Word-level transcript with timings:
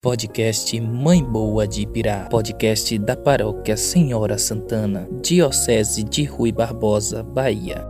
Podcast 0.00 0.80
Mãe 0.80 1.24
Boa 1.24 1.66
de 1.66 1.82
Ibirá, 1.82 2.28
podcast 2.30 2.98
da 2.98 3.16
Paróquia 3.16 3.76
Senhora 3.76 4.38
Santana, 4.38 5.08
Diocese 5.22 6.04
de 6.04 6.24
Rui 6.24 6.52
Barbosa, 6.52 7.22
Bahia. 7.22 7.84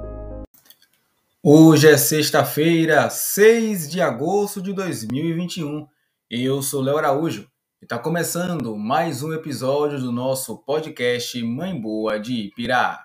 Hoje 1.42 1.88
é 1.88 1.96
sexta-feira, 1.98 3.10
6 3.10 3.90
de 3.90 4.00
agosto 4.00 4.62
de 4.62 4.72
2021. 4.72 5.86
Eu 6.30 6.62
sou 6.62 6.80
Léo 6.80 6.96
Araújo 6.96 7.46
está 7.84 7.98
começando 7.98 8.74
mais 8.78 9.22
um 9.22 9.34
episódio 9.34 10.00
do 10.00 10.10
nosso 10.10 10.56
podcast 10.64 11.40
Mãe 11.44 11.78
Boa 11.78 12.18
de 12.18 12.46
Ipirá. 12.46 13.04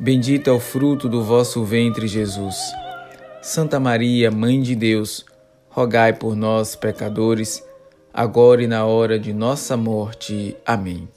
Bendito 0.00 0.48
é 0.48 0.52
o 0.52 0.60
fruto 0.60 1.08
do 1.08 1.24
vosso 1.24 1.64
ventre, 1.64 2.06
Jesus. 2.06 2.54
Santa 3.42 3.80
Maria, 3.80 4.30
Mãe 4.30 4.62
de 4.62 4.76
Deus, 4.76 5.26
rogai 5.68 6.12
por 6.12 6.36
nós, 6.36 6.76
pecadores, 6.76 7.64
agora 8.14 8.62
e 8.62 8.68
na 8.68 8.86
hora 8.86 9.18
de 9.18 9.32
nossa 9.32 9.76
morte. 9.76 10.56
Amém. 10.64 11.08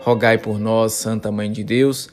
Rogai 0.00 0.36
por 0.36 0.58
nós, 0.58 0.94
Santa 0.94 1.30
Mãe 1.30 1.52
de 1.52 1.62
Deus, 1.62 2.08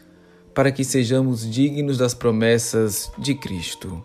para 0.54 0.72
que 0.72 0.84
sejamos 0.84 1.50
dignos 1.50 1.98
das 1.98 2.14
promessas 2.14 3.12
de 3.18 3.34
Cristo. 3.34 4.04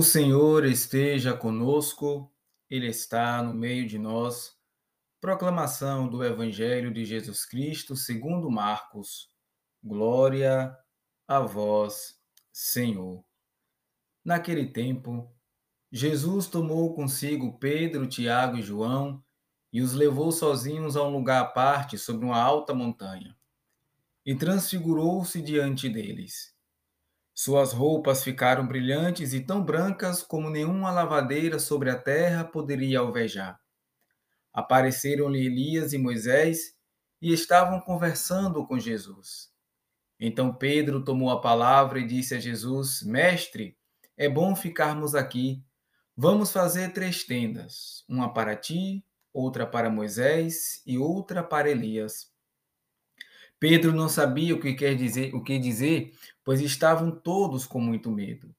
O 0.00 0.02
Senhor 0.02 0.64
esteja 0.64 1.36
conosco, 1.36 2.32
Ele 2.70 2.86
está 2.86 3.42
no 3.42 3.52
meio 3.52 3.86
de 3.86 3.98
nós. 3.98 4.56
Proclamação 5.20 6.08
do 6.08 6.24
Evangelho 6.24 6.90
de 6.90 7.04
Jesus 7.04 7.44
Cristo 7.44 7.94
segundo 7.94 8.50
Marcos. 8.50 9.30
Glória 9.84 10.74
a 11.28 11.40
vós, 11.40 12.18
Senhor. 12.50 13.22
Naquele 14.24 14.68
tempo, 14.68 15.30
Jesus 15.92 16.46
tomou 16.46 16.94
consigo 16.94 17.58
Pedro, 17.58 18.06
Tiago 18.06 18.56
e 18.56 18.62
João 18.62 19.22
e 19.70 19.82
os 19.82 19.92
levou 19.92 20.32
sozinhos 20.32 20.96
a 20.96 21.02
um 21.02 21.10
lugar 21.10 21.42
à 21.42 21.44
parte 21.44 21.98
sobre 21.98 22.24
uma 22.24 22.40
alta 22.40 22.72
montanha. 22.72 23.36
E 24.24 24.34
transfigurou-se 24.34 25.42
diante 25.42 25.90
deles 25.90 26.58
suas 27.42 27.72
roupas 27.72 28.22
ficaram 28.22 28.66
brilhantes 28.66 29.32
e 29.32 29.40
tão 29.40 29.64
brancas 29.64 30.22
como 30.22 30.50
nenhuma 30.50 30.90
lavadeira 30.90 31.58
sobre 31.58 31.88
a 31.88 31.96
terra 31.96 32.44
poderia 32.44 32.98
alvejar. 32.98 33.58
Apareceram-lhe 34.52 35.46
Elias 35.46 35.94
e 35.94 35.98
Moisés 35.98 36.74
e 37.18 37.32
estavam 37.32 37.80
conversando 37.80 38.66
com 38.66 38.78
Jesus. 38.78 39.48
Então 40.20 40.52
Pedro 40.52 41.02
tomou 41.02 41.30
a 41.30 41.40
palavra 41.40 41.98
e 42.00 42.06
disse 42.06 42.34
a 42.34 42.38
Jesus: 42.38 43.02
Mestre, 43.04 43.74
é 44.18 44.28
bom 44.28 44.54
ficarmos 44.54 45.14
aqui. 45.14 45.64
Vamos 46.14 46.52
fazer 46.52 46.92
três 46.92 47.24
tendas: 47.24 48.04
uma 48.06 48.34
para 48.34 48.54
ti, 48.54 49.02
outra 49.32 49.66
para 49.66 49.88
Moisés 49.88 50.82
e 50.84 50.98
outra 50.98 51.42
para 51.42 51.70
Elias. 51.70 52.29
Pedro 53.60 53.92
não 53.92 54.08
sabia 54.08 54.54
o 54.54 54.60
que 54.60 54.72
quer 54.72 54.96
dizer, 54.96 55.34
o 55.34 55.44
que 55.44 55.58
dizer, 55.58 56.14
pois 56.42 56.62
estavam 56.62 57.10
todos 57.10 57.66
com 57.66 57.78
muito 57.78 58.10
medo. 58.10 58.52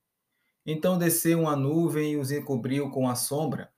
Então 0.63 0.97
desceu 0.97 1.41
uma 1.41 1.55
nuvem 1.55 2.13
e 2.13 2.17
os 2.17 2.31
encobriu 2.31 2.91
com 2.91 3.09
a 3.09 3.15
sombra, 3.15 3.73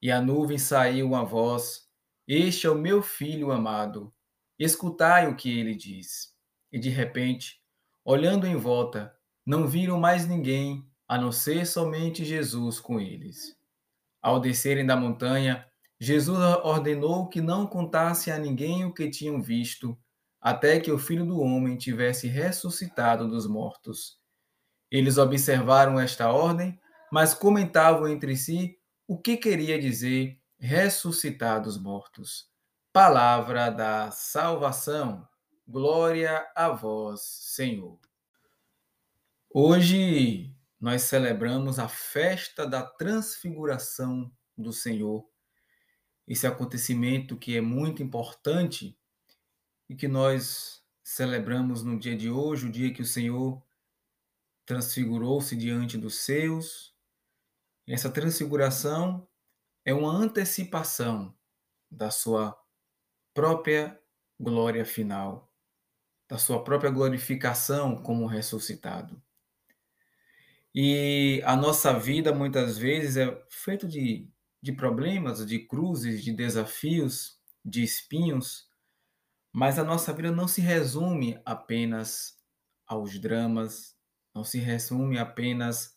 e 0.00 0.12
a 0.12 0.22
nuvem 0.22 0.58
saiu 0.58 1.08
uma 1.08 1.24
voz: 1.24 1.88
Este 2.26 2.68
é 2.68 2.70
o 2.70 2.76
meu 2.76 3.02
filho 3.02 3.50
amado. 3.50 4.14
Escutai 4.56 5.26
o 5.26 5.34
que 5.34 5.58
ele 5.58 5.74
diz. 5.74 6.32
E 6.70 6.78
de 6.78 6.88
repente, 6.88 7.60
olhando 8.04 8.46
em 8.46 8.54
volta, 8.54 9.12
não 9.44 9.66
viram 9.66 9.98
mais 9.98 10.28
ninguém 10.28 10.88
a 11.08 11.18
não 11.18 11.32
ser 11.32 11.66
somente 11.66 12.24
Jesus 12.24 12.78
com 12.78 13.00
eles. 13.00 13.58
Ao 14.22 14.38
descerem 14.38 14.86
da 14.86 14.94
montanha, 14.96 15.66
Jesus 15.98 16.38
ordenou 16.62 17.28
que 17.28 17.40
não 17.40 17.66
contasse 17.66 18.30
a 18.30 18.38
ninguém 18.38 18.84
o 18.84 18.94
que 18.94 19.10
tinham 19.10 19.42
visto, 19.42 19.98
até 20.40 20.80
que 20.80 20.90
o 20.90 20.98
filho 20.98 21.26
do 21.26 21.40
homem 21.40 21.76
tivesse 21.76 22.26
ressuscitado 22.26 23.28
dos 23.28 23.46
mortos. 23.46 24.18
Eles 24.90 25.18
observaram 25.18 26.00
esta 26.00 26.32
ordem, 26.32 26.80
mas 27.12 27.34
comentavam 27.34 28.08
entre 28.08 28.36
si 28.36 28.78
o 29.06 29.18
que 29.18 29.36
queria 29.36 29.78
dizer 29.78 30.40
ressuscitar 30.58 31.62
dos 31.62 31.76
mortos. 31.76 32.48
Palavra 32.92 33.70
da 33.70 34.10
salvação. 34.10 35.28
Glória 35.66 36.50
a 36.54 36.70
vós, 36.70 37.20
Senhor. 37.20 37.98
Hoje 39.52 40.54
nós 40.80 41.02
celebramos 41.02 41.78
a 41.78 41.88
festa 41.88 42.66
da 42.66 42.82
transfiguração 42.82 44.32
do 44.56 44.72
Senhor. 44.72 45.28
Esse 46.26 46.46
acontecimento 46.46 47.36
que 47.36 47.56
é 47.56 47.60
muito 47.60 48.02
importante 48.02 48.98
e 49.90 49.96
que 49.96 50.06
nós 50.06 50.84
celebramos 51.02 51.82
no 51.82 51.98
dia 51.98 52.16
de 52.16 52.30
hoje, 52.30 52.68
o 52.68 52.70
dia 52.70 52.94
que 52.94 53.02
o 53.02 53.04
Senhor 53.04 53.60
transfigurou-se 54.64 55.56
diante 55.56 55.98
dos 55.98 56.14
seus. 56.20 56.94
Essa 57.88 58.08
transfiguração 58.08 59.26
é 59.84 59.92
uma 59.92 60.12
antecipação 60.12 61.34
da 61.90 62.08
sua 62.08 62.56
própria 63.34 64.00
glória 64.38 64.84
final, 64.84 65.52
da 66.28 66.38
sua 66.38 66.62
própria 66.62 66.92
glorificação 66.92 68.00
como 68.00 68.26
ressuscitado. 68.26 69.20
E 70.72 71.42
a 71.44 71.56
nossa 71.56 71.98
vida 71.98 72.32
muitas 72.32 72.78
vezes 72.78 73.16
é 73.16 73.44
feita 73.48 73.88
de, 73.88 74.30
de 74.62 74.70
problemas, 74.70 75.44
de 75.44 75.58
cruzes, 75.58 76.22
de 76.22 76.32
desafios, 76.32 77.40
de 77.64 77.82
espinhos, 77.82 78.69
mas 79.52 79.78
a 79.78 79.84
nossa 79.84 80.12
vida 80.12 80.30
não 80.30 80.46
se 80.46 80.60
resume 80.60 81.40
apenas 81.44 82.38
aos 82.86 83.18
dramas, 83.18 83.96
não 84.34 84.44
se 84.44 84.58
resume 84.58 85.18
apenas 85.18 85.96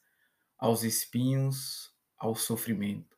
aos 0.57 0.83
espinhos, 0.83 1.93
ao 2.17 2.35
sofrimento. 2.35 3.17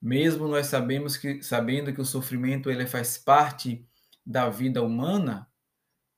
Mesmo 0.00 0.48
nós 0.48 0.66
sabemos 0.66 1.16
que 1.16 1.42
sabendo 1.42 1.92
que 1.92 2.00
o 2.00 2.04
sofrimento 2.04 2.70
ele 2.70 2.86
faz 2.86 3.18
parte 3.18 3.86
da 4.24 4.48
vida 4.48 4.82
humana, 4.82 5.50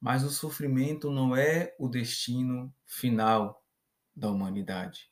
mas 0.00 0.22
o 0.22 0.30
sofrimento 0.30 1.10
não 1.10 1.34
é 1.34 1.74
o 1.78 1.88
destino 1.88 2.74
final 2.84 3.64
da 4.14 4.30
humanidade. 4.30 5.10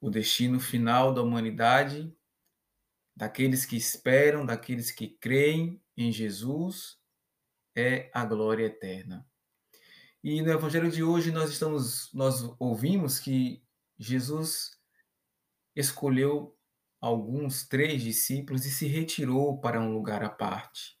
O 0.00 0.10
destino 0.10 0.60
final 0.60 1.12
da 1.12 1.22
humanidade, 1.22 2.14
daqueles 3.14 3.64
que 3.64 3.76
esperam, 3.76 4.46
daqueles 4.46 4.90
que 4.90 5.08
creem 5.08 5.82
em 5.96 6.12
Jesus, 6.12 6.95
é 7.76 8.10
a 8.12 8.24
glória 8.24 8.64
eterna. 8.64 9.26
E 10.24 10.42
no 10.42 10.50
evangelho 10.50 10.90
de 10.90 11.02
hoje 11.02 11.30
nós 11.30 11.50
estamos 11.50 12.10
nós 12.12 12.42
ouvimos 12.58 13.20
que 13.20 13.62
Jesus 13.98 14.72
escolheu 15.74 16.56
alguns 17.00 17.68
três 17.68 18.02
discípulos 18.02 18.64
e 18.64 18.70
se 18.70 18.86
retirou 18.86 19.60
para 19.60 19.80
um 19.80 19.92
lugar 19.92 20.24
à 20.24 20.30
parte. 20.30 20.98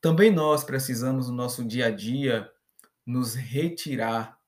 Também 0.00 0.32
nós 0.32 0.64
precisamos 0.64 1.28
no 1.28 1.34
nosso 1.34 1.64
dia 1.64 1.86
a 1.86 1.90
dia 1.90 2.50
nos 3.06 3.34
retirar 3.34 4.40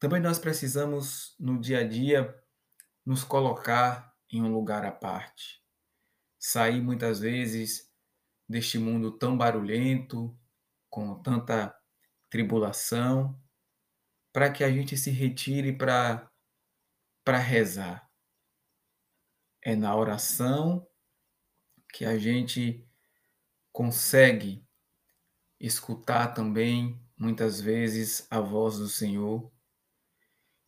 também 0.00 0.18
nós 0.18 0.38
precisamos, 0.38 1.36
no 1.38 1.60
dia 1.60 1.80
a 1.80 1.86
dia, 1.86 2.34
nos 3.04 3.22
colocar 3.22 4.16
em 4.32 4.42
um 4.42 4.50
lugar 4.50 4.82
à 4.82 4.90
parte. 4.90 5.62
Sair 6.38 6.80
muitas 6.80 7.20
vezes 7.20 7.89
deste 8.50 8.80
mundo 8.80 9.16
tão 9.16 9.38
barulhento, 9.38 10.36
com 10.90 11.22
tanta 11.22 11.72
tribulação, 12.28 13.40
para 14.32 14.50
que 14.50 14.64
a 14.64 14.72
gente 14.72 14.96
se 14.96 15.08
retire 15.12 15.72
para 15.72 16.28
para 17.24 17.38
rezar. 17.38 18.10
É 19.62 19.76
na 19.76 19.94
oração 19.94 20.84
que 21.92 22.04
a 22.04 22.18
gente 22.18 22.84
consegue 23.70 24.66
escutar 25.60 26.34
também 26.34 27.00
muitas 27.16 27.60
vezes 27.60 28.26
a 28.32 28.40
voz 28.40 28.78
do 28.78 28.88
Senhor 28.88 29.52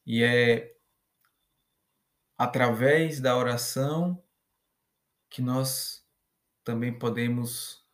e 0.07 0.23
é 0.23 0.77
através 2.39 3.19
da 3.19 3.37
oração 3.37 4.23
que 5.29 5.43
nós 5.43 6.02
também 6.65 6.97
podemos 6.97 7.87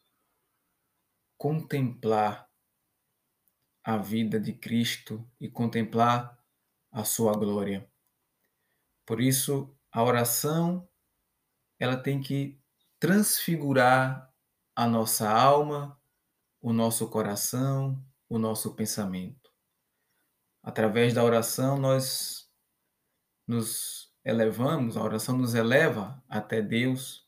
contemplar 1.36 2.48
a 3.84 3.96
vida 3.96 4.38
de 4.38 4.52
Cristo 4.52 5.26
e 5.40 5.48
contemplar 5.48 6.38
a 6.90 7.04
sua 7.04 7.32
glória. 7.32 7.90
Por 9.06 9.20
isso, 9.20 9.74
a 9.90 10.02
oração 10.02 10.88
ela 11.78 11.96
tem 11.96 12.20
que 12.20 12.60
transfigurar 12.98 14.34
a 14.74 14.86
nossa 14.86 15.30
alma, 15.30 16.00
o 16.60 16.72
nosso 16.72 17.08
coração, 17.08 18.04
o 18.28 18.38
nosso 18.38 18.74
pensamento. 18.74 19.50
Através 20.62 21.14
da 21.14 21.24
oração, 21.24 21.78
nós 21.78 22.50
nos 23.46 24.12
elevamos, 24.24 24.96
a 24.96 25.02
oração 25.02 25.38
nos 25.38 25.54
eleva 25.54 26.22
até 26.28 26.60
Deus, 26.60 27.27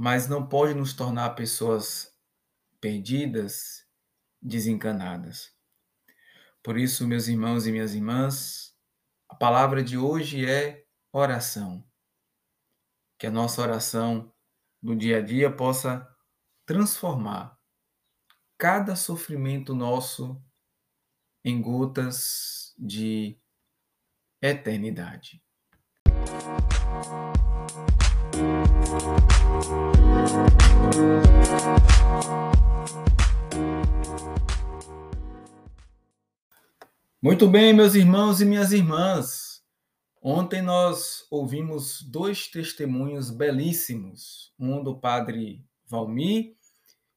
mas 0.00 0.28
não 0.28 0.48
pode 0.48 0.74
nos 0.74 0.92
tornar 0.92 1.30
pessoas 1.30 2.16
perdidas, 2.80 3.84
desencanadas. 4.40 5.52
Por 6.62 6.78
isso, 6.78 7.04
meus 7.04 7.26
irmãos 7.26 7.66
e 7.66 7.72
minhas 7.72 7.96
irmãs, 7.96 8.76
a 9.28 9.34
palavra 9.34 9.82
de 9.82 9.98
hoje 9.98 10.48
é 10.48 10.86
oração. 11.12 11.84
Que 13.18 13.26
a 13.26 13.30
nossa 13.32 13.60
oração 13.60 14.32
do 14.80 14.94
dia 14.94 15.18
a 15.18 15.20
dia 15.20 15.50
possa 15.50 16.08
transformar 16.64 17.58
cada 18.56 18.94
sofrimento 18.94 19.74
nosso 19.74 20.40
em 21.44 21.60
gotas 21.60 22.72
de 22.78 23.36
eternidade. 24.40 25.42
Muito 37.20 37.48
bem, 37.48 37.74
meus 37.74 37.94
irmãos 37.94 38.40
e 38.40 38.44
minhas 38.44 38.72
irmãs. 38.72 39.62
Ontem 40.22 40.62
nós 40.62 41.26
ouvimos 41.30 42.02
dois 42.02 42.48
testemunhos 42.48 43.30
belíssimos, 43.30 44.52
um 44.58 44.82
do 44.82 44.98
padre 44.98 45.64
Valmir 45.86 46.56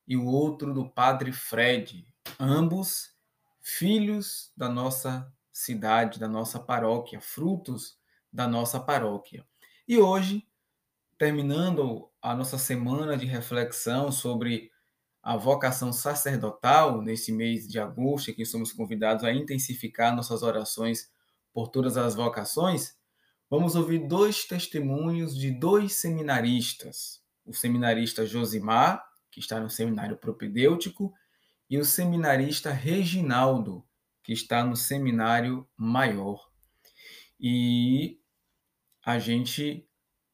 e 0.07 0.17
o 0.17 0.25
outro 0.25 0.73
do 0.73 0.89
padre 0.89 1.31
Fred, 1.31 2.05
ambos 2.39 3.15
filhos 3.61 4.51
da 4.57 4.67
nossa 4.67 5.31
cidade, 5.51 6.19
da 6.19 6.27
nossa 6.27 6.59
paróquia, 6.59 7.21
frutos 7.21 7.97
da 8.33 8.47
nossa 8.47 8.79
paróquia. 8.79 9.45
E 9.87 9.97
hoje, 9.97 10.47
terminando 11.21 12.09
a 12.19 12.33
nossa 12.33 12.57
semana 12.57 13.15
de 13.15 13.27
reflexão 13.27 14.11
sobre 14.11 14.71
a 15.21 15.37
vocação 15.37 15.93
sacerdotal, 15.93 16.99
nesse 16.99 17.31
mês 17.31 17.67
de 17.67 17.79
agosto, 17.79 18.33
que 18.33 18.43
somos 18.43 18.73
convidados 18.73 19.23
a 19.23 19.31
intensificar 19.31 20.15
nossas 20.15 20.41
orações 20.41 21.11
por 21.53 21.67
todas 21.67 21.95
as 21.95 22.15
vocações, 22.15 22.95
vamos 23.47 23.75
ouvir 23.75 24.07
dois 24.07 24.45
testemunhos 24.45 25.37
de 25.37 25.51
dois 25.51 25.93
seminaristas. 25.93 27.21
O 27.45 27.53
seminarista 27.53 28.25
Josimar, 28.25 29.05
que 29.29 29.39
está 29.39 29.59
no 29.59 29.69
seminário 29.69 30.17
propedêutico, 30.17 31.13
e 31.69 31.77
o 31.77 31.85
seminarista 31.85 32.71
Reginaldo, 32.71 33.85
que 34.23 34.33
está 34.33 34.63
no 34.65 34.75
seminário 34.75 35.69
maior. 35.77 36.49
E 37.39 38.19
a 39.05 39.19
gente 39.19 39.87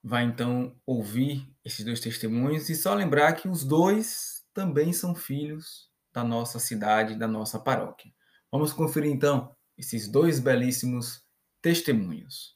vai 0.07 0.23
então 0.23 0.73
ouvir 0.85 1.45
esses 1.65 1.83
dois 1.83 1.99
testemunhos 1.99 2.69
e 2.69 2.75
só 2.75 2.93
lembrar 2.93 3.33
que 3.33 3.49
os 3.49 3.65
dois 3.65 4.41
também 4.53 4.93
são 4.93 5.13
filhos 5.13 5.89
da 6.13 6.23
nossa 6.23 6.59
cidade, 6.59 7.15
da 7.15 7.27
nossa 7.27 7.59
paróquia. 7.59 8.09
Vamos 8.49 8.71
conferir 8.71 9.11
então 9.11 9.53
esses 9.77 10.07
dois 10.07 10.39
belíssimos 10.39 11.21
testemunhos. 11.61 12.55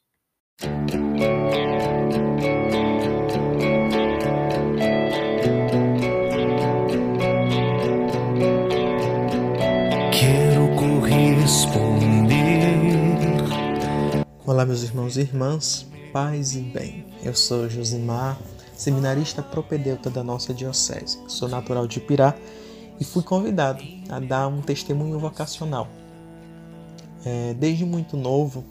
Quero 10.18 10.74
corresponder. 10.80 12.32
Olá, 14.46 14.66
meus 14.66 14.84
irmãos 14.84 15.18
e 15.18 15.22
irmãs, 15.22 15.86
paz 16.14 16.56
e 16.56 16.62
bem. 16.62 17.11
Eu 17.24 17.36
sou 17.36 17.70
Josimar, 17.70 18.36
seminarista 18.76 19.44
propedeuta 19.44 20.10
da 20.10 20.24
nossa 20.24 20.56
diocese. 20.56 21.20
Sou 21.28 21.48
natural 21.48 21.86
de 21.86 22.00
Pirá 22.00 22.34
e 23.00 23.04
fui 23.04 23.22
convidado 23.22 23.84
a 24.10 24.20
dar 24.20 24.48
um 24.48 24.60
testemunho 24.60 25.20
vocacional. 25.20 25.88
É, 27.24 27.54
desde 27.54 27.86
muito 27.86 28.18
novo, 28.18 28.66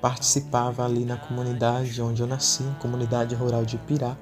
participava 0.00 0.84
ali 0.84 1.04
na 1.04 1.16
comunidade 1.16 2.00
onde 2.00 2.22
eu 2.22 2.26
nasci, 2.28 2.62
comunidade 2.80 3.34
rural 3.34 3.64
de 3.64 3.76
Pirá, 3.78 4.16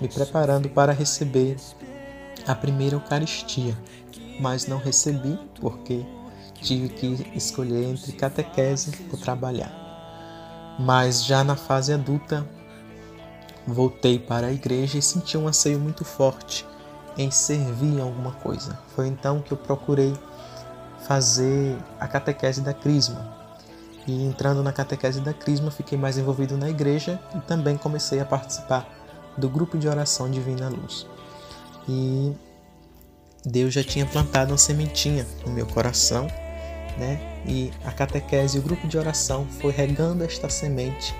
me 0.00 0.08
preparando 0.08 0.70
para 0.70 0.94
receber 0.94 1.56
a 2.46 2.54
primeira 2.54 2.96
Eucaristia, 2.96 3.76
mas 4.40 4.66
não 4.66 4.78
recebi 4.78 5.38
porque 5.60 6.02
tive 6.62 6.88
que 6.88 7.30
escolher 7.36 7.90
entre 7.90 8.12
catequese 8.12 9.06
ou 9.12 9.18
trabalhar. 9.18 9.70
Mas 10.80 11.26
já 11.26 11.44
na 11.44 11.56
fase 11.56 11.92
adulta, 11.92 12.48
voltei 13.72 14.18
para 14.18 14.48
a 14.48 14.52
igreja 14.52 14.98
e 14.98 15.02
senti 15.02 15.36
um 15.36 15.46
anseio 15.46 15.78
muito 15.78 16.04
forte 16.04 16.66
em 17.16 17.30
servir 17.30 17.98
em 17.98 18.00
alguma 18.00 18.32
coisa. 18.32 18.78
Foi 18.94 19.06
então 19.06 19.40
que 19.40 19.52
eu 19.52 19.56
procurei 19.56 20.14
fazer 21.06 21.76
a 21.98 22.06
catequese 22.06 22.60
da 22.60 22.72
Crisma. 22.72 23.36
E 24.06 24.24
entrando 24.24 24.62
na 24.62 24.72
catequese 24.72 25.20
da 25.20 25.34
Crisma, 25.34 25.70
fiquei 25.70 25.98
mais 25.98 26.16
envolvido 26.16 26.56
na 26.56 26.70
igreja 26.70 27.20
e 27.34 27.40
também 27.40 27.76
comecei 27.76 28.20
a 28.20 28.24
participar 28.24 28.88
do 29.36 29.48
grupo 29.48 29.76
de 29.76 29.88
oração 29.88 30.30
Divina 30.30 30.68
Luz. 30.68 31.06
E 31.88 32.32
Deus 33.44 33.74
já 33.74 33.84
tinha 33.84 34.06
plantado 34.06 34.52
uma 34.52 34.58
sementinha 34.58 35.26
no 35.44 35.52
meu 35.52 35.66
coração, 35.66 36.26
né? 36.96 37.42
E 37.46 37.70
a 37.84 37.92
catequese 37.92 38.56
e 38.56 38.60
o 38.60 38.62
grupo 38.62 38.86
de 38.86 38.98
oração 38.98 39.46
foi 39.60 39.72
regando 39.72 40.24
esta 40.24 40.48
semente 40.48 41.14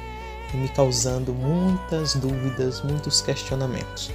e 0.52 0.56
me 0.56 0.68
causando 0.68 1.32
muitas 1.32 2.14
dúvidas, 2.14 2.82
muitos 2.82 3.20
questionamentos. 3.20 4.10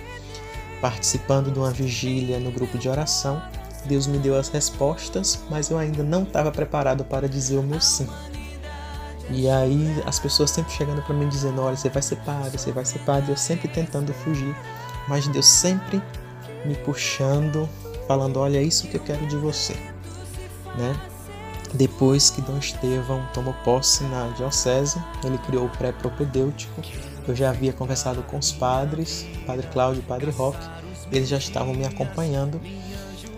Participando 0.82 1.52
de 1.52 1.60
uma 1.60 1.72
vigília 1.72 2.40
no 2.40 2.52
grupo 2.52 2.78
de 2.78 2.90
oração, 2.90 3.42
Deus 3.86 4.08
me 4.08 4.18
deu 4.18 4.38
as 4.38 4.50
respostas, 4.50 5.40
mas 5.50 5.70
eu 5.70 5.78
ainda 5.78 6.04
não 6.04 6.24
estava 6.24 6.52
preparado 6.52 7.04
para 7.04 7.28
dizer 7.28 7.58
o 7.58 7.64
meu 7.64 7.82
sim. 7.82 8.08
E 9.30 9.50
aí 9.50 10.04
as 10.06 10.20
pessoas 10.20 10.52
sempre 10.52 10.74
chegando 10.74 11.02
para 11.02 11.16
mim 11.16 11.28
dizendo: 11.30 11.62
olha, 11.62 11.76
você 11.76 11.90
vai 11.90 12.02
ser 12.02 12.18
padre, 12.18 12.58
você 12.58 12.72
vai 12.72 12.86
ser 12.86 13.00
padre. 13.00 13.32
Eu 13.32 13.38
sempre 13.38 13.68
tentando 13.68 14.14
fugir, 14.14 14.56
mas 15.08 15.28
Deus 15.28 15.48
sempre 15.48 16.02
me 16.66 16.76
puxando, 16.76 17.70
falando: 18.08 18.38
olha, 18.40 18.58
é 18.58 18.64
isso 18.64 18.88
que 18.88 18.96
eu 18.96 19.02
quero 19.02 19.26
de 19.28 19.38
você, 19.38 19.74
né? 20.78 21.13
Depois 21.74 22.30
que 22.30 22.40
Dom 22.40 22.60
Estevão 22.60 23.26
tomou 23.34 23.54
posse 23.64 24.04
na 24.04 24.28
diocese, 24.30 25.02
ele 25.24 25.40
criou 25.40 25.66
o 25.66 25.70
pré-propedêutico. 25.70 26.82
Eu 27.28 27.36
já 27.36 27.50
havia 27.50 27.74
conversado 27.74 28.22
com 28.24 28.38
os 28.38 28.52
padres, 28.52 29.26
Padre 29.48 29.66
Cláudio 29.68 30.02
e 30.02 30.06
Padre 30.06 30.30
Roque, 30.30 30.64
eles 31.12 31.28
já 31.28 31.38
estavam 31.38 31.74
me 31.74 31.86
acompanhando 31.86 32.62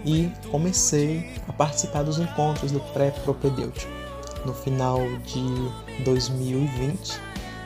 e 0.04 0.30
comecei 0.52 1.42
a 1.48 1.54
participar 1.54 2.04
dos 2.04 2.20
encontros 2.20 2.72
do 2.72 2.80
pré-propedêutico. 2.94 3.92
No 4.46 4.54
final 4.54 5.00
de 5.26 6.04
2020, 6.04 7.20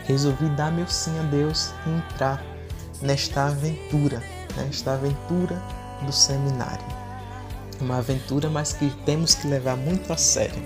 resolvi 0.05 0.49
dar 0.49 0.71
meu 0.71 0.88
sim 0.88 1.17
a 1.19 1.23
Deus 1.23 1.73
e 1.88 1.89
entrar 1.89 2.43
nesta 3.01 3.47
aventura, 3.47 4.21
nesta 4.55 4.93
aventura 4.93 5.61
do 6.05 6.11
seminário 6.11 6.98
uma 7.83 7.98
aventura, 7.98 8.50
mas 8.50 8.74
que 8.74 8.89
temos 9.05 9.36
que 9.36 9.48
levar 9.48 9.75
muito 9.75 10.12
a 10.12 10.17
sério. 10.17 10.62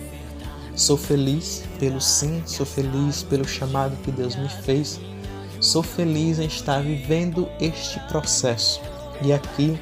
Sou 0.75 0.97
feliz 0.97 1.63
pelo 1.79 2.01
sim, 2.01 2.41
sou 2.45 2.65
feliz 2.65 3.21
pelo 3.23 3.47
chamado 3.47 3.95
que 4.03 4.11
Deus 4.11 4.35
me 4.35 4.49
fez, 4.49 4.99
sou 5.59 5.83
feliz 5.83 6.39
em 6.39 6.47
estar 6.47 6.81
vivendo 6.81 7.47
este 7.59 7.99
processo. 8.07 8.81
E 9.21 9.31
aqui 9.31 9.79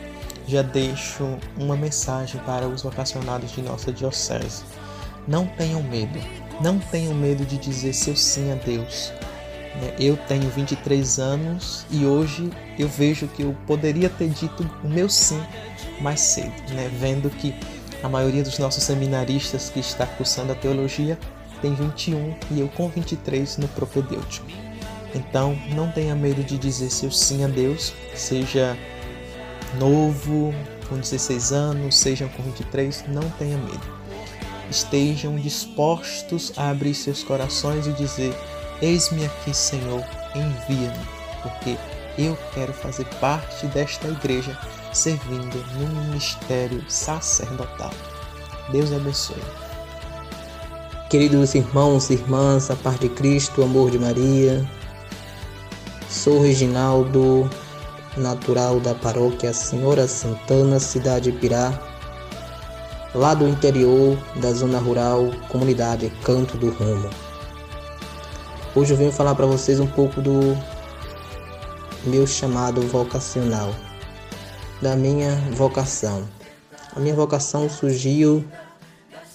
já 0.48 0.62
deixo 0.62 1.24
uma 1.58 1.76
mensagem 1.78 2.42
para 2.42 2.68
os 2.68 2.84
vocacionados 2.84 3.52
de 3.52 3.62
nossa 3.62 3.92
Diocese. 3.92 4.64
Não 5.28 5.48
tenham 5.48 5.82
medo, 5.82 6.20
não 6.62 6.78
tenham 6.78 7.14
medo 7.14 7.46
de 7.46 7.58
dizer 7.58 7.94
seu 7.94 8.16
sim 8.16 8.52
a 8.52 8.56
Deus. 8.56 9.14
Né, 9.76 9.96
eu 10.00 10.18
tenho 10.18 10.50
23 10.50 11.20
anos 11.20 11.86
e 11.90 12.06
hoje 12.06 12.50
eu 12.78 12.88
vejo 12.88 13.28
que 13.28 13.44
eu 13.44 13.56
poderia 13.66 14.10
ter 14.10 14.30
dito 14.30 14.70
o 14.84 14.88
meu 14.88 15.08
sim 15.10 15.42
mais 16.02 16.20
cedo, 16.20 16.74
né? 16.74 16.90
vendo 17.00 17.30
que 17.30 17.56
a 18.04 18.10
maioria 18.10 18.44
dos 18.44 18.58
nossos 18.58 18.84
seminaristas 18.84 19.70
que 19.70 19.80
está 19.80 20.06
cursando 20.06 20.52
a 20.52 20.56
teologia 20.56 21.18
tem 21.62 21.74
21 21.74 22.36
e 22.52 22.60
eu 22.60 22.68
com 22.70 22.90
23 22.90 23.58
no 23.58 23.68
propedêutico. 23.70 24.48
Então, 25.14 25.58
não 25.76 25.92
tenha 25.92 26.16
medo 26.16 26.44
de 26.44 26.58
dizer 26.58 26.90
seu 26.90 27.12
sim 27.12 27.44
a 27.44 27.48
Deus, 27.48 27.94
seja 28.16 28.78
novo, 29.78 30.54
com 30.88 30.98
16 30.98 31.52
anos, 31.52 31.98
seja 31.98 32.28
com 32.28 32.44
23, 32.44 33.06
não 33.08 33.30
tenha 33.32 33.58
medo. 33.58 34.02
Estejam 34.70 35.36
dispostos 35.36 36.54
a 36.56 36.70
abrir 36.70 36.96
seus 36.96 37.24
corações 37.24 37.88
e 37.88 37.92
dizer: 37.92 38.34
Eis-me 38.82 39.26
aqui, 39.26 39.54
Senhor, 39.54 40.04
envia-me, 40.36 41.08
porque 41.44 41.78
eu 42.18 42.38
quero 42.54 42.74
fazer 42.74 43.06
parte 43.20 43.68
desta 43.68 44.08
igreja 44.08 44.58
servindo 44.92 45.64
no 45.76 45.88
ministério 46.06 46.84
sacerdotal. 46.90 47.92
Deus 48.72 48.92
abençoe. 48.92 49.38
Queridos 51.12 51.54
irmãos 51.54 52.10
e 52.10 52.14
irmãs, 52.14 52.72
a 52.72 52.76
paz 52.76 53.00
de 53.00 53.10
Cristo, 53.10 53.62
o 53.62 53.64
amor 53.66 53.92
de 53.92 54.00
Maria, 54.00 54.68
sou 56.10 56.42
Reginaldo, 56.42 57.50
natural 58.18 58.80
da 58.80 58.96
paróquia 58.96 59.54
Senhora 59.54 60.08
Santana, 60.08 60.80
cidade 60.80 61.32
de 61.32 61.38
Pirá, 61.38 61.72
lá 63.14 63.34
do 63.34 63.48
interior 63.48 64.18
da 64.38 64.52
zona 64.54 64.80
rural, 64.80 65.32
comunidade 65.50 66.10
Canto 66.24 66.58
do 66.58 66.70
Rumo. 66.72 67.10
Hoje 68.74 68.94
eu 68.94 68.98
venho 68.98 69.12
falar 69.12 69.36
para 69.36 69.46
vocês 69.46 69.82
um 69.82 69.86
pouco 69.86 70.22
do 70.22 70.58
meu 72.06 72.26
chamado 72.26 72.82
vocacional, 72.84 73.76
da 74.82 74.96
minha 74.96 75.36
vocação. 75.52 76.24
A 76.96 77.00
minha 77.02 77.14
vocação 77.14 77.70
surgiu 77.70 78.46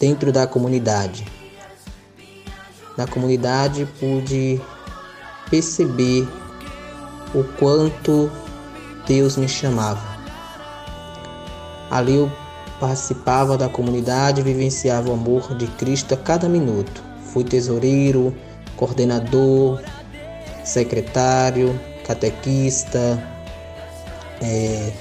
dentro 0.01 0.33
da 0.33 0.47
comunidade. 0.47 1.27
Na 2.97 3.07
comunidade 3.07 3.87
pude 4.01 4.59
perceber 5.51 6.27
o 7.35 7.45
quanto 7.59 8.31
Deus 9.07 9.37
me 9.37 9.51
chamava. 9.51 10.17
Ali 11.91 12.15
eu 12.15 12.33
participava 12.81 13.59
da 13.59 13.69
comunidade, 13.69 14.41
vivenciava 14.41 15.11
o 15.11 15.13
amor 15.13 15.55
de 15.57 15.67
Cristo 15.67 16.15
a 16.15 16.17
cada 16.17 16.49
minuto. 16.49 17.03
Fui 17.35 17.45
tesoureiro, 17.45 18.35
coordenador, 18.77 19.83
secretário, 20.65 21.79
catequista, 22.07 23.23
é, 24.43 24.93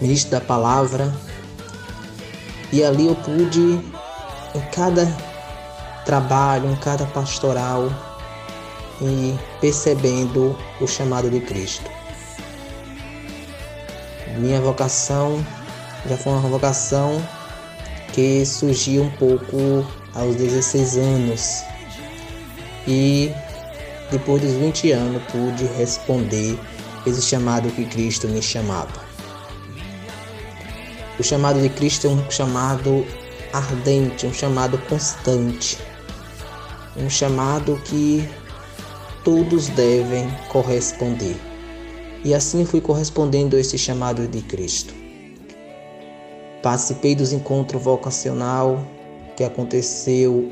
ministro 0.00 0.32
da 0.32 0.40
palavra. 0.40 1.12
E 2.72 2.84
ali 2.84 3.06
eu 3.06 3.14
pude, 3.16 3.80
em 4.54 4.60
cada 4.72 5.06
trabalho, 6.04 6.70
em 6.70 6.76
cada 6.76 7.06
pastoral, 7.06 7.88
e 9.00 9.38
percebendo 9.60 10.56
o 10.80 10.86
chamado 10.86 11.30
de 11.30 11.40
Cristo. 11.40 11.90
Minha 14.36 14.60
vocação 14.60 15.44
já 16.08 16.16
foi 16.16 16.32
uma 16.32 16.48
vocação 16.48 17.20
que 18.12 18.44
surgiu 18.44 19.04
um 19.04 19.10
pouco 19.12 19.86
aos 20.14 20.36
16 20.36 20.96
anos, 20.96 21.64
e 22.88 23.30
depois 24.10 24.40
dos 24.40 24.54
20 24.54 24.92
anos 24.92 25.22
pude 25.24 25.66
responder 25.76 26.58
esse 27.06 27.20
chamado 27.20 27.70
que 27.70 27.84
Cristo 27.84 28.26
me 28.26 28.40
chamava. 28.40 29.06
O 31.18 31.22
chamado 31.22 31.60
de 31.60 31.68
Cristo 31.68 32.06
é 32.06 32.10
um 32.10 32.30
chamado 32.30 33.06
ardente, 33.52 34.26
um 34.26 34.32
chamado 34.32 34.78
constante, 34.88 35.76
um 36.96 37.10
chamado 37.10 37.78
que 37.84 38.26
todos 39.22 39.68
devem 39.68 40.30
corresponder. 40.48 41.36
E 42.24 42.34
assim 42.34 42.64
fui 42.64 42.80
correspondendo 42.80 43.56
a 43.56 43.60
este 43.60 43.76
chamado 43.76 44.26
de 44.26 44.40
Cristo. 44.42 44.94
Participei 46.62 47.14
dos 47.14 47.32
encontros 47.32 47.82
vocacional 47.82 48.82
que 49.36 49.44
aconteceu 49.44 50.50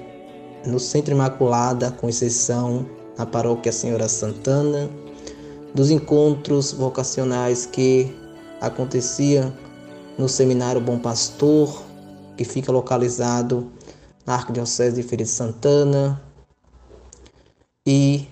no 0.67 0.81
Centro 0.81 1.15
Imaculada 1.15 1.91
Conceição, 1.91 2.87
na 3.17 3.25
Paróquia 3.25 3.73
Senhora 3.73 4.09
Santana, 4.09 4.91
dos 5.75 5.91
encontros 5.91 6.73
vocacionais 6.73 7.65
que 7.67 8.15
aconteciam 8.61 9.53
no 10.19 10.29
Seminário 10.29 10.81
Bom 10.81 10.99
Pastor, 10.99 11.85
que 12.37 12.45
fica 12.45 12.73
localizado 12.73 13.71
na 14.25 14.35
Arquidiocese 14.35 14.97
de 14.97 15.03
Feira 15.03 15.25
de 15.25 15.31
Santana. 15.31 16.23
E 17.87 18.27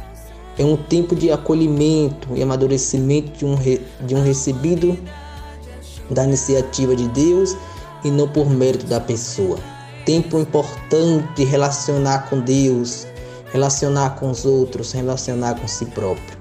É 0.56 0.64
um 0.64 0.78
tempo 0.78 1.16
de 1.16 1.32
acolhimento 1.32 2.28
e 2.36 2.44
amadurecimento 2.44 3.32
de 3.40 3.44
um, 3.44 3.56
de 4.06 4.14
um 4.14 4.22
recebido 4.22 4.96
da 6.12 6.26
iniciativa 6.26 6.96
de 6.96 7.08
Deus 7.08 7.58
e 8.04 8.12
não 8.12 8.28
por 8.28 8.48
mérito 8.48 8.86
da 8.86 9.00
pessoa. 9.00 9.58
Tempo 10.06 10.40
importante 10.40 11.44
relacionar 11.44 12.30
com 12.30 12.40
Deus, 12.40 13.08
relacionar 13.52 14.12
com 14.12 14.30
os 14.30 14.46
outros, 14.46 14.92
relacionar 14.92 15.56
com 15.56 15.68
si 15.68 15.86
próprio, 15.88 16.38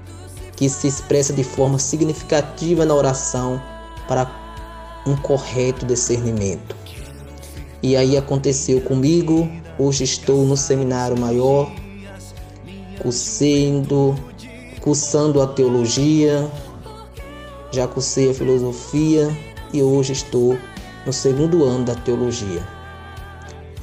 que 0.55 0.69
se 0.69 0.87
expressa 0.87 1.33
de 1.33 1.43
forma 1.43 1.79
significativa 1.79 2.85
na 2.85 2.93
oração 2.93 3.61
para 4.07 4.29
um 5.07 5.15
correto 5.15 5.85
discernimento. 5.85 6.75
E 7.81 7.95
aí 7.95 8.17
aconteceu 8.17 8.81
comigo 8.81 9.49
Hoje 9.77 10.05
estou 10.05 10.45
no 10.45 10.55
seminário 10.55 11.19
maior, 11.19 11.69
cursando, 13.01 14.15
cursando 14.79 15.41
a 15.41 15.47
teologia, 15.47 16.49
já 17.73 17.85
cursei 17.85 18.31
a 18.31 18.33
filosofia 18.33 19.29
e 19.73 19.81
hoje 19.81 20.13
estou 20.13 20.57
no 21.05 21.11
segundo 21.11 21.65
ano 21.65 21.83
da 21.83 21.93
teologia. 21.93 22.74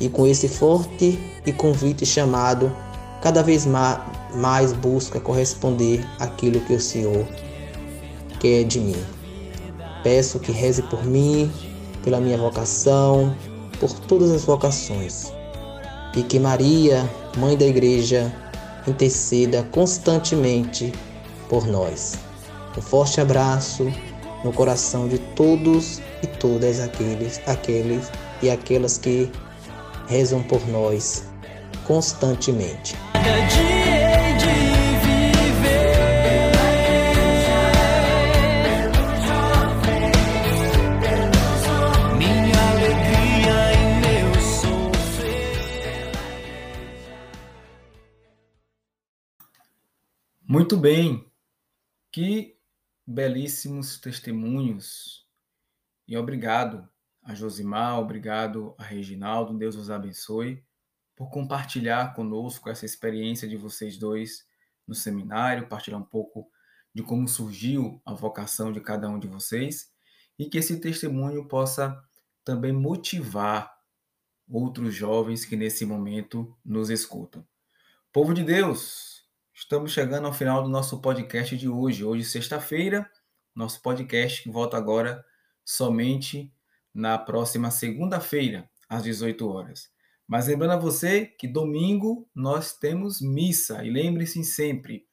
E 0.03 0.11
com 0.11 0.27
esse 0.27 0.49
forte 0.49 1.19
e 1.47 1.53
convite 1.53 2.05
chamado, 2.05 2.71
cada 3.23 3.43
vez 3.43 3.67
mais 4.35 4.73
busca 4.73 5.19
corresponder 5.21 6.05
àquilo 6.19 6.61
que 6.61 6.75
o 6.75 6.81
Senhor 6.81 7.27
quer 8.41 8.65
de 8.65 8.81
mim. 8.81 9.03
Peço 10.03 10.39
que 10.41 10.53
reze 10.53 10.83
por 10.83 11.05
mim, 11.05 11.51
pela 12.03 12.21
minha 12.21 12.37
vocação, 12.37 13.35
por 13.79 13.91
todas 14.01 14.31
as 14.31 14.45
vocações 14.45 15.33
e 16.15 16.23
que 16.23 16.39
Maria, 16.39 17.09
Mãe 17.37 17.57
da 17.57 17.67
Igreja, 17.67 18.33
interceda 18.87 19.63
constantemente 19.73 20.93
por 21.49 21.67
nós. 21.67 22.15
Um 22.77 22.83
forte 22.83 23.21
abraço 23.21 23.91
no 24.45 24.53
coração 24.53 25.09
de 25.09 25.19
todos 25.19 26.01
e 26.23 26.27
todas 26.27 26.81
aqueles, 26.81 27.41
aqueles 27.47 28.11
e 28.43 28.51
aquelas 28.51 28.99
que 28.99 29.31
rezam 30.09 30.43
por 30.43 30.67
nós 30.69 31.25
constantemente. 31.87 32.95
Muito 50.53 50.77
bem, 50.77 51.25
que 52.13 52.59
belíssimos 53.07 53.99
testemunhos. 53.99 55.27
E 56.07 56.17
obrigado 56.17 56.92
a 57.23 57.35
Josimar, 57.35 57.99
obrigado 57.99 58.75
a 58.79 58.83
Reginaldo, 58.83 59.57
Deus 59.57 59.77
os 59.77 59.91
abençoe 59.91 60.65
por 61.15 61.31
compartilhar 61.31 62.15
conosco 62.15 62.69
essa 62.69 62.85
experiência 62.85 63.47
de 63.47 63.57
vocês 63.57 63.97
dois 63.97 64.47
no 64.87 64.95
seminário, 64.95 65.69
partilhar 65.69 66.01
um 66.01 66.05
pouco 66.05 66.51
de 66.95 67.03
como 67.03 67.29
surgiu 67.29 68.01
a 68.05 68.13
vocação 68.13 68.73
de 68.73 68.81
cada 68.81 69.09
um 69.09 69.19
de 69.19 69.29
vocês 69.29 69.91
e 70.39 70.49
que 70.49 70.59
esse 70.59 70.81
testemunho 70.81 71.47
possa 71.47 72.03
também 72.45 72.73
motivar 72.73 73.73
outros 74.49 74.95
jovens 74.95 75.45
que 75.45 75.57
nesse 75.57 75.87
momento 75.87 76.57
nos 76.65 76.91
escutam. 76.91 77.47
Povo 78.13 78.35
de 78.35 78.43
Deus, 78.45 79.13
Estamos 79.63 79.93
chegando 79.93 80.27
ao 80.27 80.33
final 80.33 80.63
do 80.63 80.69
nosso 80.69 81.01
podcast 81.01 81.57
de 81.57 81.69
hoje. 81.69 82.03
Hoje, 82.03 82.25
sexta-feira, 82.25 83.09
nosso 83.55 83.81
podcast 83.81 84.43
que 84.43 84.51
volta 84.51 84.77
agora 84.77 85.25
somente 85.65 86.53
na 86.95 87.17
próxima 87.19 87.71
segunda-feira, 87.71 88.69
às 88.89 89.03
18 89.03 89.49
horas. 89.49 89.91
Mas 90.27 90.47
lembrando 90.47 90.73
a 90.73 90.77
você 90.77 91.27
que 91.27 91.49
domingo 91.49 92.29
nós 92.35 92.73
temos 92.73 93.21
missa. 93.21 93.85
E 93.85 93.91
lembre-se 93.91 94.43
sempre: 94.45 95.07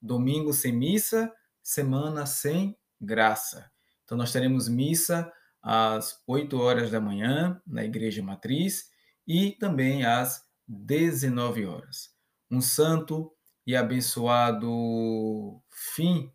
domingo 0.00 0.52
sem 0.52 0.72
missa, 0.72 1.32
semana 1.62 2.26
sem 2.26 2.76
graça. 3.00 3.70
Então, 4.04 4.16
nós 4.16 4.32
teremos 4.32 4.68
missa 4.68 5.30
às 5.62 6.22
8 6.26 6.58
horas 6.58 6.90
da 6.90 7.00
manhã 7.00 7.60
na 7.66 7.84
Igreja 7.84 8.22
Matriz 8.22 8.90
e 9.26 9.52
também 9.52 10.04
às 10.04 10.42
19 10.66 11.66
horas. 11.66 12.10
Um 12.50 12.60
santo 12.60 13.32
e 13.66 13.76
abençoado 13.76 15.60
fim 15.70 16.32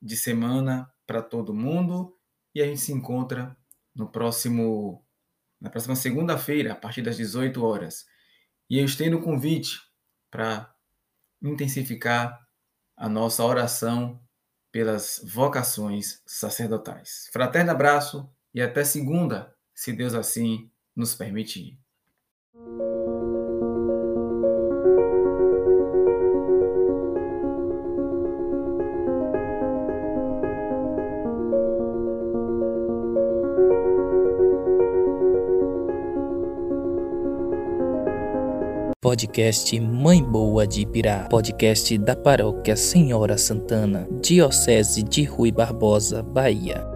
de 0.00 0.16
semana 0.16 0.90
para 1.06 1.20
todo 1.20 1.52
mundo 1.52 2.16
e 2.54 2.62
a 2.62 2.66
gente 2.66 2.80
se 2.80 2.92
encontra 2.92 3.56
no 3.94 4.10
próximo 4.10 5.04
na 5.60 5.68
próxima 5.68 5.94
segunda-feira 5.94 6.72
a 6.72 6.76
partir 6.76 7.02
das 7.02 7.16
18 7.16 7.62
horas. 7.62 8.06
E 8.68 8.78
eu 8.78 8.84
estendo 8.84 9.18
o 9.18 9.22
convite 9.22 9.78
para 10.30 10.72
intensificar 11.42 12.40
a 12.96 13.08
nossa 13.08 13.44
oração 13.44 14.20
pelas 14.72 15.20
vocações 15.24 16.22
sacerdotais. 16.24 17.28
Fraterno 17.32 17.72
abraço 17.72 18.30
e 18.54 18.62
até 18.62 18.84
segunda, 18.84 19.54
se 19.74 19.92
Deus 19.92 20.14
assim 20.14 20.70
nos 20.94 21.14
permitir. 21.14 21.78
Podcast 39.10 39.80
Mãe 39.80 40.22
Boa 40.22 40.64
de 40.64 40.82
Ibirá. 40.82 41.26
Podcast 41.28 41.98
da 41.98 42.14
Paróquia 42.14 42.76
Senhora 42.76 43.36
Santana, 43.36 44.06
Diocese 44.22 45.02
de 45.02 45.24
Rui 45.24 45.50
Barbosa, 45.50 46.22
Bahia. 46.22 46.89